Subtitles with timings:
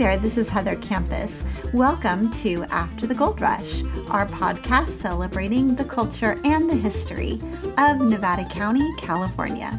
[0.00, 1.44] there, this is Heather Campus.
[1.74, 7.38] Welcome to After the Gold Rush, our podcast celebrating the culture and the history
[7.76, 9.78] of Nevada County, California.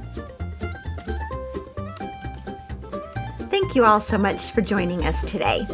[3.49, 5.65] Thank you all so much for joining us today.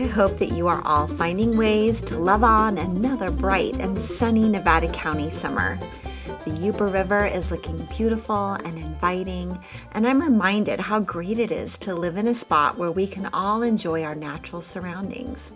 [0.00, 4.48] I hope that you are all finding ways to love on another bright and sunny
[4.48, 5.78] Nevada County summer.
[6.44, 9.58] The Yuba River is looking beautiful and inviting,
[9.92, 13.26] and I'm reminded how great it is to live in a spot where we can
[13.26, 15.52] all enjoy our natural surroundings.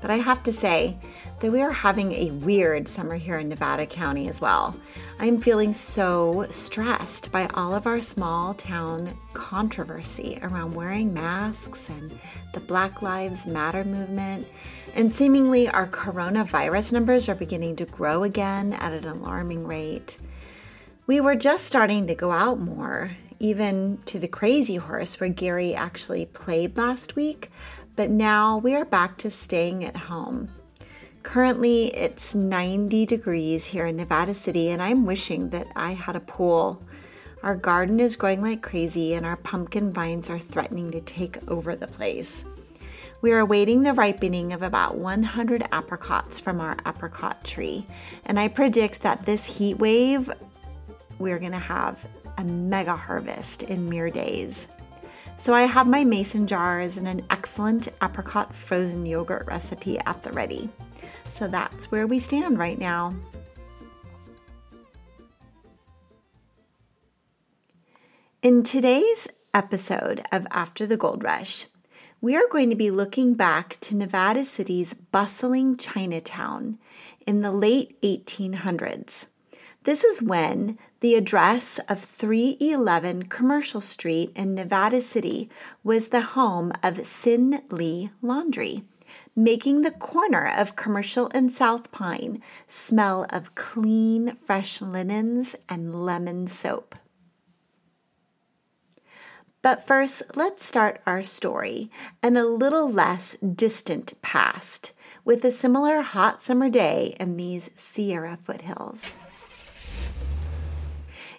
[0.00, 0.96] But I have to say
[1.40, 4.76] that we are having a weird summer here in Nevada County as well.
[5.18, 12.18] I'm feeling so stressed by all of our small town controversy around wearing masks and
[12.54, 14.46] the Black Lives Matter movement.
[14.94, 20.18] And seemingly, our coronavirus numbers are beginning to grow again at an alarming rate.
[21.06, 25.74] We were just starting to go out more, even to the Crazy Horse, where Gary
[25.74, 27.50] actually played last week,
[27.94, 30.48] but now we are back to staying at home.
[31.22, 36.20] Currently, it's 90 degrees here in Nevada City, and I'm wishing that I had a
[36.20, 36.82] pool.
[37.42, 41.76] Our garden is growing like crazy, and our pumpkin vines are threatening to take over
[41.76, 42.46] the place.
[43.20, 47.86] We are awaiting the ripening of about 100 apricots from our apricot tree,
[48.24, 50.30] and I predict that this heat wave,
[51.18, 52.06] we're going to have
[52.38, 54.68] a mega harvest in mere days.
[55.36, 60.32] So I have my mason jars and an excellent apricot frozen yogurt recipe at the
[60.32, 60.68] ready.
[61.28, 63.14] So that's where we stand right now.
[68.42, 71.66] In today's episode of After the Gold Rush,
[72.20, 76.78] we are going to be looking back to Nevada City's bustling Chinatown
[77.26, 79.28] in the late 1800s.
[79.84, 85.50] This is when the address of 311 Commercial Street in Nevada City
[85.82, 88.84] was the home of Sin Lee Laundry,
[89.36, 96.46] making the corner of Commercial and South Pine smell of clean, fresh linens and lemon
[96.46, 96.94] soap.
[99.60, 101.90] But first, let's start our story
[102.22, 104.92] in a little less distant past
[105.26, 109.18] with a similar hot summer day in these Sierra foothills.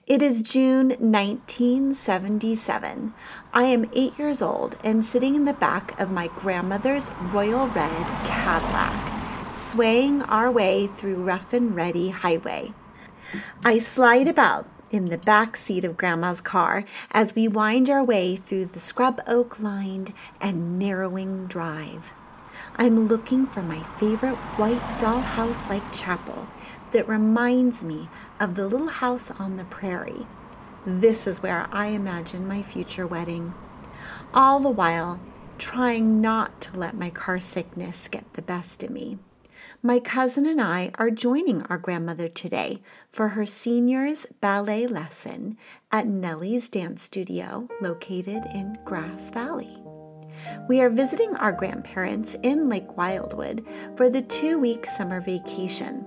[0.08, 3.16] It is June 1977.
[3.52, 8.06] I am eight years old and sitting in the back of my grandmother's royal red
[8.28, 12.76] Cadillac, swaying our way through rough and ready highway.
[13.64, 18.36] I slide about in the back seat of Grandma's car as we wind our way
[18.36, 22.14] through the scrub oak lined and narrowing drive.
[22.78, 26.48] I'm looking for my favorite white dollhouse like chapel
[26.92, 28.08] that reminds me
[28.40, 30.28] of the little house on the prairie.
[30.86, 33.54] This is where I imagine my future wedding.
[34.34, 35.20] All the while,
[35.58, 39.18] trying not to let my car sickness get the best of me.
[39.82, 42.82] My cousin and I are joining our grandmother today
[43.12, 45.58] for her senior's ballet lesson
[45.92, 49.78] at Nellie's Dance Studio located in Grass Valley.
[50.68, 56.06] We are visiting our grandparents in Lake Wildwood for the two week summer vacation.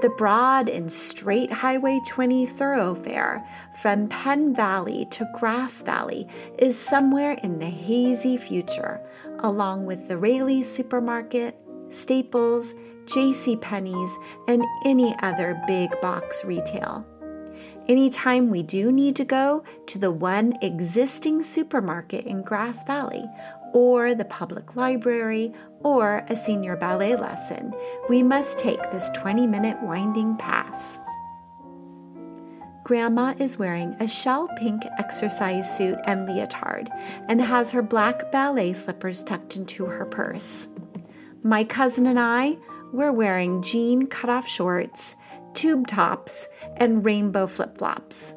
[0.00, 3.46] The broad and straight Highway 20 thoroughfare
[3.82, 9.00] from Penn Valley to Grass Valley is somewhere in the hazy future,
[9.40, 11.56] along with the Raley's Supermarket,
[11.88, 12.74] Staples,
[13.06, 13.56] J.C.
[13.56, 17.06] Penney's, and any other big box retail.
[17.88, 23.24] Anytime we do need to go to the one existing supermarket in Grass Valley,
[23.72, 27.74] or the public library, or a senior ballet lesson,
[28.08, 30.98] we must take this 20 minute winding pass.
[32.88, 36.88] Grandma is wearing a shell pink exercise suit and leotard
[37.28, 40.68] and has her black ballet slippers tucked into her purse.
[41.42, 42.56] My cousin and I
[42.92, 45.16] were wearing jean cutoff shorts,
[45.52, 46.48] tube tops,
[46.78, 48.34] and rainbow flip flops.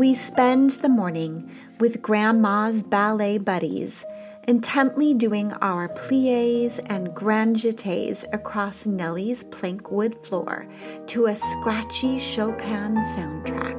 [0.00, 4.02] We spend the morning with Grandma's ballet buddies,
[4.48, 10.66] intently doing our plies and grand jetés across Nellie's plank wood floor
[11.08, 13.76] to a scratchy Chopin soundtrack.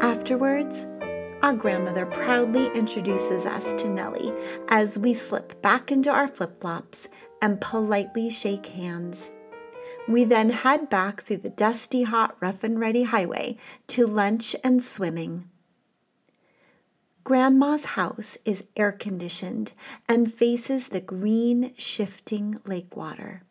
[0.00, 0.86] Afterwards,
[1.42, 4.32] our grandmother proudly introduces us to Nellie
[4.68, 7.08] as we slip back into our flip flops
[7.42, 9.32] and politely shake hands.
[10.06, 13.56] We then head back through the dusty, hot, rough and ready highway
[13.88, 15.48] to lunch and swimming.
[17.24, 19.72] Grandma's house is air conditioned
[20.06, 23.42] and faces the green, shifting lake water.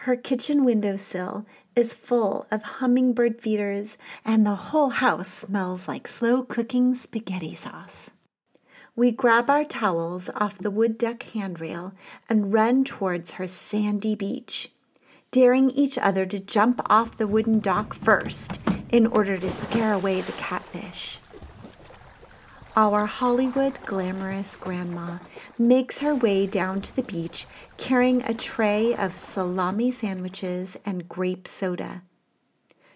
[0.00, 6.44] Her kitchen windowsill is full of hummingbird feeders, and the whole house smells like slow
[6.44, 8.10] cooking spaghetti sauce.
[8.94, 11.92] We grab our towels off the wood deck handrail
[12.28, 14.70] and run towards her sandy beach,
[15.36, 20.22] daring each other to jump off the wooden dock first in order to scare away
[20.22, 21.18] the catfish.
[22.74, 25.18] Our Hollywood glamorous grandma
[25.58, 27.44] makes her way down to the beach
[27.76, 32.00] carrying a tray of salami sandwiches and grape soda.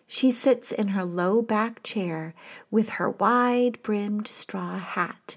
[0.07, 2.33] She sits in her low back chair
[2.71, 5.37] with her wide brimmed straw hat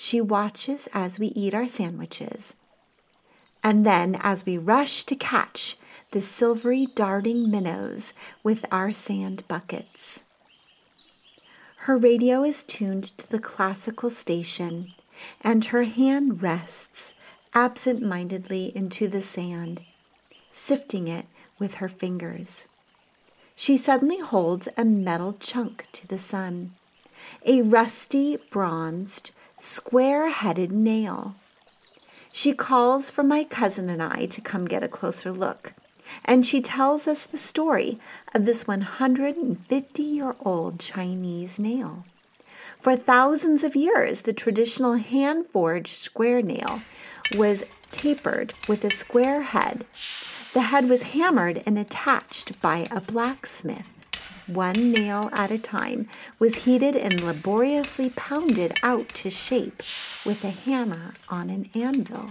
[0.00, 2.54] she watches as we eat our sandwiches.
[3.64, 5.76] And then, as we rush to catch
[6.10, 8.12] the silvery darting minnows
[8.42, 10.22] with our sand buckets.
[11.82, 14.92] Her radio is tuned to the classical station,
[15.40, 17.14] and her hand rests
[17.54, 19.82] absent mindedly into the sand,
[20.52, 21.26] sifting it
[21.58, 22.66] with her fingers.
[23.54, 26.74] She suddenly holds a metal chunk to the sun,
[27.44, 31.34] a rusty, bronzed, square headed nail.
[32.30, 35.72] She calls for my cousin and I to come get a closer look,
[36.24, 37.98] and she tells us the story
[38.34, 42.04] of this 150 year old Chinese nail.
[42.80, 46.82] For thousands of years, the traditional hand forged square nail
[47.36, 49.84] was tapered with a square head.
[50.54, 53.84] The head was hammered and attached by a blacksmith
[54.48, 56.08] one nail at a time,
[56.38, 59.82] was heated and laboriously pounded out to shape
[60.24, 62.30] with a hammer on an anvil.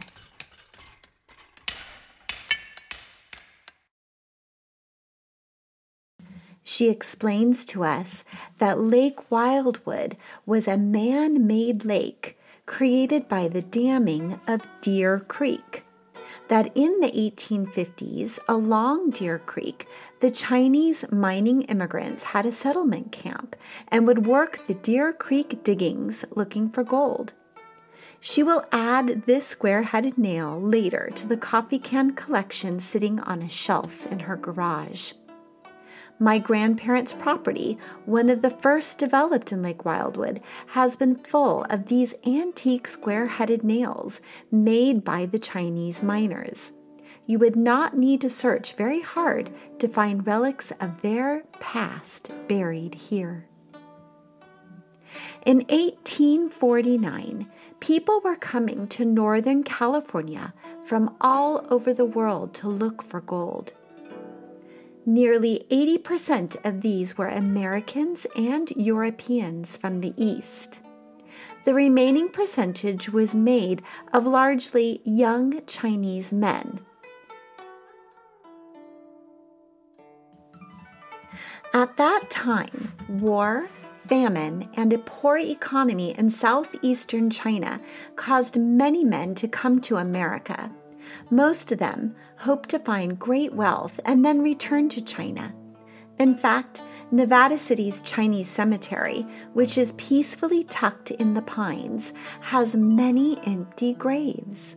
[6.69, 8.25] She explains to us
[8.57, 15.85] that Lake Wildwood was a man made lake created by the damming of Deer Creek
[16.49, 19.87] that in the 1850s, along Deer Creek,
[20.19, 23.55] the Chinese mining immigrants had a settlement camp
[23.87, 27.31] and would work the Deer Creek diggings looking for gold.
[28.19, 33.41] She will add this square headed nail later to the coffee can collection sitting on
[33.41, 35.13] a shelf in her garage
[36.19, 41.87] my grandparents' property, one of the first developed in Lake Wildwood, has been full of
[41.87, 44.21] these antique square headed nails
[44.51, 46.73] made by the Chinese miners.
[47.25, 49.49] You would not need to search very hard
[49.79, 53.47] to find relics of their past buried here.
[55.45, 57.47] In 1849,
[57.79, 60.53] people were coming to Northern California
[60.83, 63.73] from all over the world to look for gold.
[65.07, 70.81] Nearly 80% of these were Americans and Europeans from the East.
[71.63, 76.81] The remaining percentage was made of largely young Chinese men.
[81.73, 83.69] At that time, war,
[84.07, 87.79] famine, and a poor economy in southeastern China
[88.17, 90.69] caused many men to come to America.
[91.29, 95.53] Most of them hope to find great wealth and then return to China.
[96.19, 96.81] In fact,
[97.11, 102.11] Nevada City's Chinese cemetery, which is peacefully tucked in the pines,
[102.41, 104.75] has many empty graves.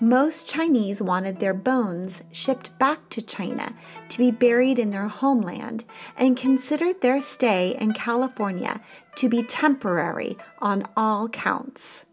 [0.00, 3.72] Most Chinese wanted their bones shipped back to China
[4.08, 5.84] to be buried in their homeland
[6.18, 8.80] and considered their stay in California
[9.14, 12.06] to be temporary on all counts.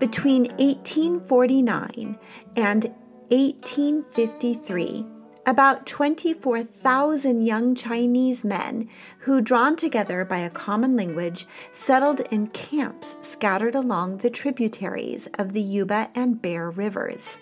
[0.00, 2.18] Between 1849
[2.56, 2.84] and
[3.28, 5.06] 1853,
[5.44, 8.88] about 24,000 young Chinese men
[9.18, 15.52] who, drawn together by a common language, settled in camps scattered along the tributaries of
[15.52, 17.38] the Yuba and Bear rivers.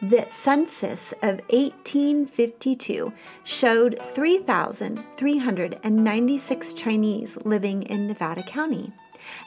[0.00, 3.12] The census of 1852
[3.42, 8.92] showed 3,396 Chinese living in Nevada County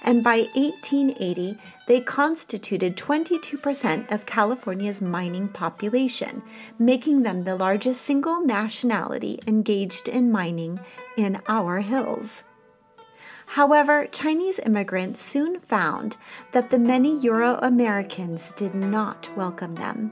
[0.02, 6.42] and by 1880, they constituted 22% of California's mining population,
[6.80, 10.80] making them the largest single nationality engaged in mining
[11.18, 12.44] in our hills.
[13.46, 16.18] However, Chinese immigrants soon found
[16.54, 20.12] that the many Euro Americans did not welcome them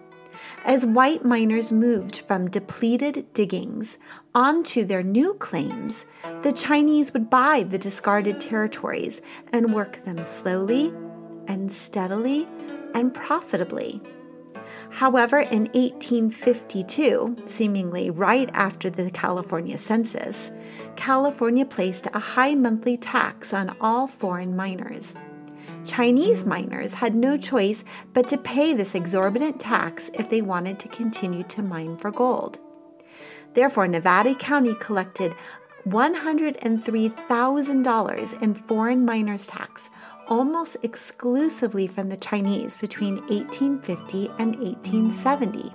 [0.65, 3.98] as white miners moved from depleted diggings
[4.36, 6.06] onto their new claims,
[6.44, 10.94] the Chinese would buy the discarded territories and work them slowly
[11.48, 12.48] and steadily
[12.94, 14.01] and profitably.
[14.91, 20.51] However, in 1852, seemingly right after the California census,
[20.96, 25.15] California placed a high monthly tax on all foreign miners.
[25.86, 27.84] Chinese miners had no choice
[28.14, 32.60] but to pay this exorbitant tax if they wanted to continue to mine for gold.
[33.54, 35.36] Therefore, Nevada County collected
[35.88, 39.90] $103,000 in foreign miners' tax,
[40.28, 45.74] almost exclusively from the Chinese between 1850 and 1870.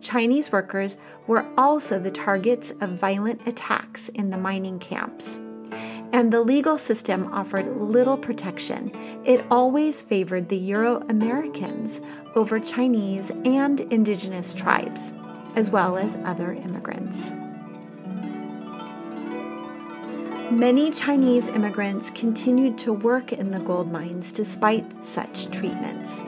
[0.00, 5.40] Chinese workers were also the targets of violent attacks in the mining camps.
[6.16, 8.90] And the legal system offered little protection.
[9.26, 12.00] It always favored the Euro Americans
[12.34, 15.12] over Chinese and indigenous tribes,
[15.56, 17.32] as well as other immigrants.
[20.50, 26.24] Many Chinese immigrants continued to work in the gold mines despite such treatments.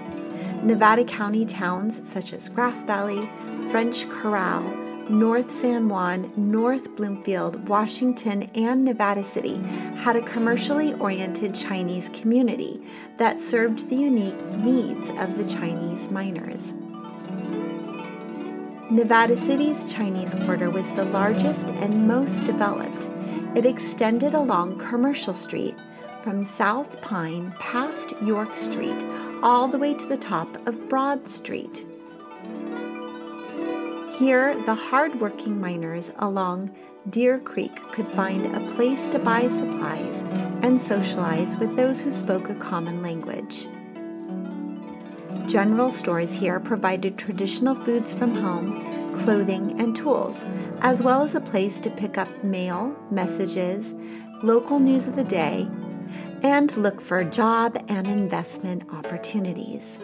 [0.63, 3.27] Nevada County towns such as Grass Valley,
[3.71, 4.63] French Corral,
[5.09, 9.57] North San Juan, North Bloomfield, Washington, and Nevada City
[9.97, 12.83] had a commercially oriented Chinese community
[13.17, 16.75] that served the unique needs of the Chinese miners.
[18.91, 23.09] Nevada City's Chinese Quarter was the largest and most developed.
[23.55, 25.75] It extended along Commercial Street
[26.21, 29.07] from South Pine past York Street
[29.43, 31.87] all the way to the top of Broad Street.
[34.19, 36.75] Here, the hard-working miners along
[37.09, 40.23] Deer Creek could find a place to buy supplies
[40.63, 43.69] and socialize with those who spoke a common language.
[45.47, 50.45] General stores here provided traditional foods from home, clothing, and tools,
[50.81, 53.95] as well as a place to pick up mail, messages,
[54.43, 55.69] local news of the day,
[56.43, 60.01] and look for job and investment opportunities.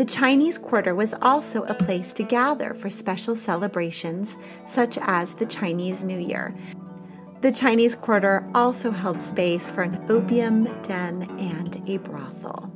[0.00, 5.44] The Chinese Quarter was also a place to gather for special celebrations such as the
[5.44, 6.54] Chinese New Year.
[7.42, 12.72] The Chinese Quarter also held space for an opium den and a brothel.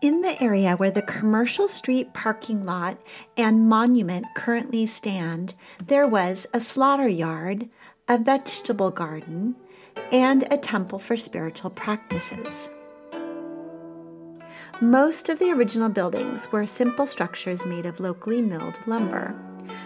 [0.00, 2.96] In the area where the Commercial Street parking lot
[3.36, 7.68] and monument currently stand, there was a slaughter yard,
[8.06, 9.56] a vegetable garden,
[10.10, 12.70] and a temple for spiritual practices.
[14.80, 19.34] Most of the original buildings were simple structures made of locally milled lumber.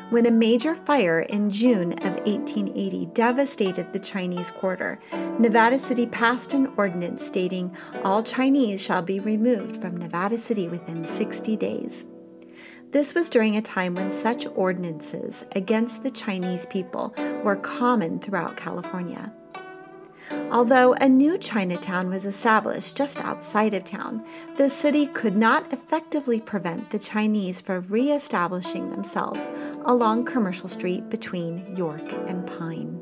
[0.09, 4.99] When a major fire in June of 1880 devastated the Chinese Quarter,
[5.39, 11.05] Nevada City passed an ordinance stating all Chinese shall be removed from Nevada City within
[11.05, 12.05] 60 days.
[12.93, 18.57] This was during a time when such ordinances against the Chinese people were common throughout
[18.57, 19.31] California.
[20.51, 24.25] Although a new Chinatown was established just outside of town,
[24.57, 29.51] the city could not effectively prevent the Chinese from re-establishing themselves
[29.85, 33.01] along Commercial Street between York and Pine.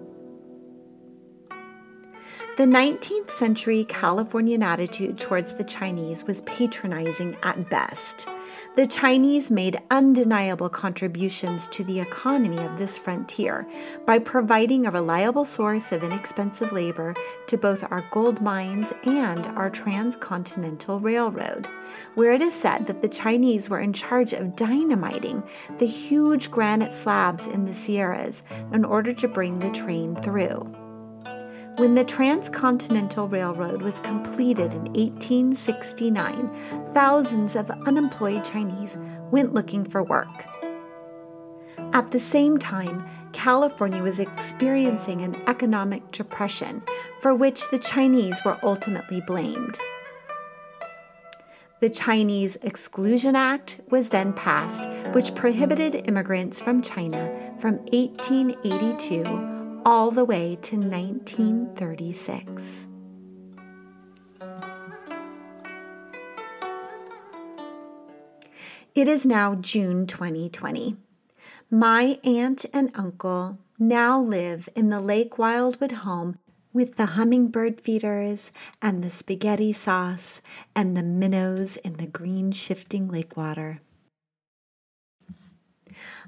[2.56, 8.28] The 19th century Californian attitude towards the Chinese was patronizing at best.
[8.76, 13.68] The Chinese made undeniable contributions to the economy of this frontier
[14.04, 17.14] by providing a reliable source of inexpensive labor
[17.46, 21.68] to both our gold mines and our transcontinental railroad,
[22.16, 25.44] where it is said that the Chinese were in charge of dynamiting
[25.78, 30.83] the huge granite slabs in the Sierras in order to bring the train through.
[31.76, 36.48] When the Transcontinental Railroad was completed in 1869,
[36.92, 38.96] thousands of unemployed Chinese
[39.32, 40.44] went looking for work.
[41.92, 46.80] At the same time, California was experiencing an economic depression
[47.18, 49.76] for which the Chinese were ultimately blamed.
[51.80, 59.53] The Chinese Exclusion Act was then passed, which prohibited immigrants from China from 1882
[59.84, 62.88] all the way to 1936.
[68.94, 70.96] It is now June 2020.
[71.70, 76.38] My aunt and uncle now live in the Lake Wildwood home
[76.72, 80.40] with the hummingbird feeders and the spaghetti sauce
[80.74, 83.80] and the minnows in the green shifting lake water.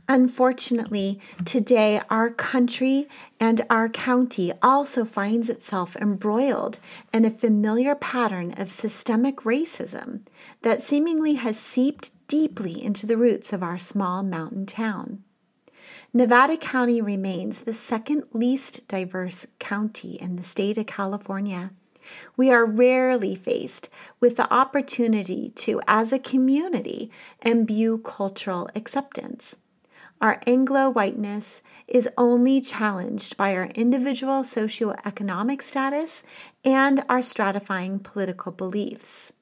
[0.08, 3.08] Unfortunately, today our country
[3.40, 6.78] and our county also finds itself embroiled
[7.12, 10.20] in a familiar pattern of systemic racism
[10.62, 15.24] that seemingly has seeped deeply into the roots of our small mountain town.
[16.14, 21.72] Nevada County remains the second least diverse county in the state of California.
[22.36, 27.10] We are rarely faced with the opportunity to, as a community,
[27.42, 29.56] imbue cultural acceptance.
[30.20, 36.22] Our Anglo whiteness is only challenged by our individual socioeconomic status
[36.64, 39.34] and our stratifying political beliefs.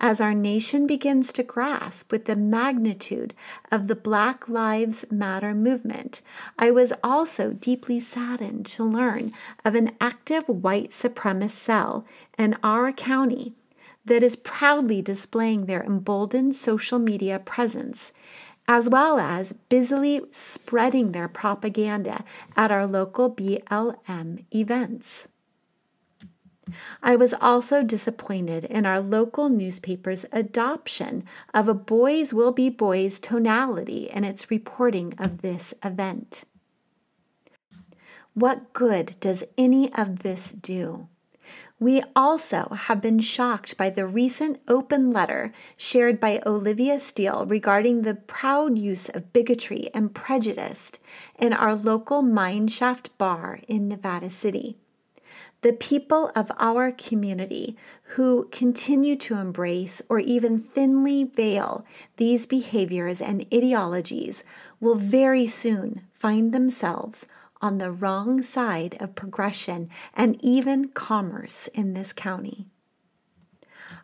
[0.00, 3.34] As our nation begins to grasp with the magnitude
[3.70, 6.22] of the Black Lives Matter movement,
[6.58, 9.32] I was also deeply saddened to learn
[9.64, 12.06] of an active white supremacist cell
[12.38, 13.54] in our county
[14.04, 18.12] that is proudly displaying their emboldened social media presence
[18.68, 22.24] as well as busily spreading their propaganda
[22.56, 25.28] at our local BLM events.
[27.02, 33.18] I was also disappointed in our local newspaper's adoption of a boys will be boys
[33.18, 36.44] tonality in its reporting of this event.
[38.34, 41.08] What good does any of this do?
[41.82, 48.02] We also have been shocked by the recent open letter shared by Olivia Steele regarding
[48.02, 50.92] the proud use of bigotry and prejudice
[51.40, 54.76] in our local mineshaft bar in Nevada City.
[55.62, 57.76] The people of our community
[58.14, 61.84] who continue to embrace or even thinly veil
[62.16, 64.44] these behaviors and ideologies
[64.78, 67.26] will very soon find themselves
[67.62, 72.66] on the wrong side of progression and even commerce in this county.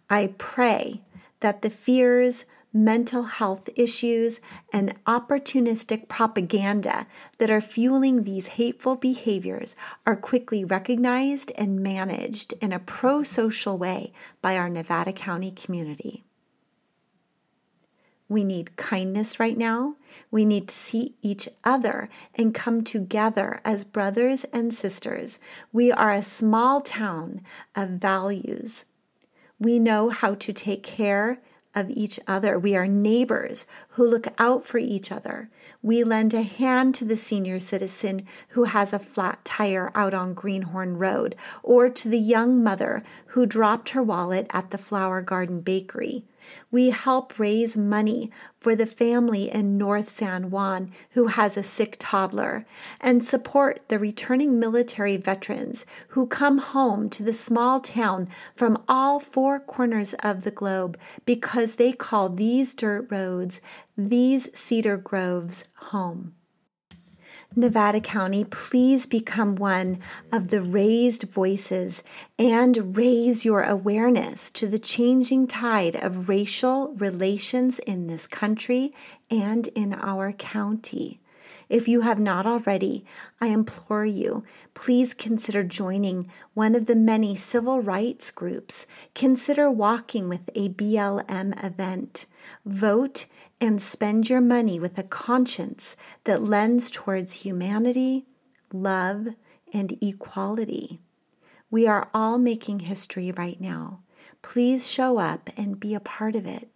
[0.08, 1.02] I pray
[1.40, 4.40] that the fears, mental health issues,
[4.72, 7.06] and opportunistic propaganda
[7.38, 9.74] that are fueling these hateful behaviors
[10.06, 16.24] are quickly recognized and managed in a pro social way by our Nevada County community.
[18.28, 19.96] We need kindness right now.
[20.30, 25.40] We need to see each other and come together as brothers and sisters.
[25.72, 27.40] We are a small town
[27.74, 28.84] of values.
[29.58, 31.40] We know how to take care
[31.74, 32.58] of each other.
[32.58, 35.50] We are neighbors who look out for each other.
[35.88, 40.34] We lend a hand to the senior citizen who has a flat tire out on
[40.34, 45.62] Greenhorn Road, or to the young mother who dropped her wallet at the Flower Garden
[45.62, 46.26] Bakery.
[46.70, 51.96] We help raise money for the family in North San Juan who has a sick
[51.98, 52.66] toddler
[53.00, 59.20] and support the returning military veterans who come home to the small town from all
[59.20, 63.60] four corners of the globe because they call these dirt roads,
[63.98, 66.32] these cedar groves, home.
[67.56, 69.98] Nevada County, please become one
[70.30, 72.04] of the raised voices
[72.38, 78.94] and raise your awareness to the changing tide of racial relations in this country
[79.30, 81.20] and in our county.
[81.68, 83.04] If you have not already,
[83.40, 88.86] I implore you, please consider joining one of the many civil rights groups.
[89.14, 92.26] Consider walking with a BLM event.
[92.64, 93.26] Vote
[93.60, 98.26] and spend your money with a conscience that lends towards humanity,
[98.72, 99.28] love,
[99.72, 101.00] and equality.
[101.70, 104.00] We are all making history right now.
[104.40, 106.70] Please show up and be a part of it.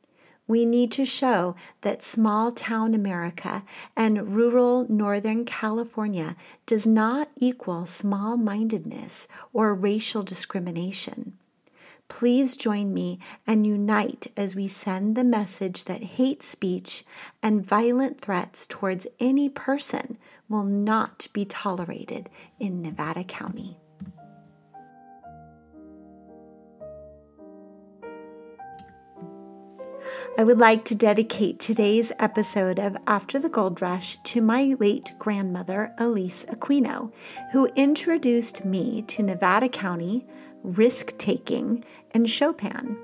[0.46, 3.64] We need to show that small town America
[3.96, 11.38] and rural Northern California does not equal small mindedness or racial discrimination.
[12.08, 17.04] Please join me and unite as we send the message that hate speech
[17.42, 22.28] and violent threats towards any person will not be tolerated
[22.58, 23.78] in Nevada County.
[30.38, 35.12] I would like to dedicate today's episode of After the Gold Rush to my late
[35.18, 37.12] grandmother, Elise Aquino,
[37.52, 40.24] who introduced me to Nevada County,
[40.62, 42.96] risk taking, and Chopin.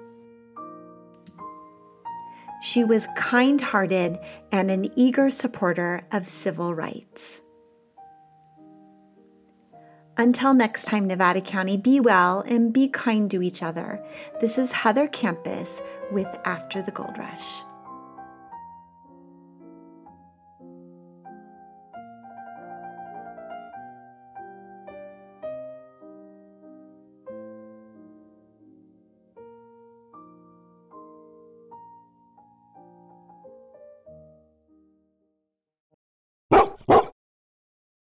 [2.62, 4.18] She was kind hearted
[4.50, 7.42] and an eager supporter of civil rights.
[10.18, 14.04] Until next time, Nevada County, be well and be kind to each other.
[14.40, 17.62] This is Heather Campus with After the Gold Rush.